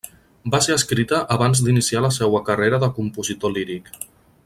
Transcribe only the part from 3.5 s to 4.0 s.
líric.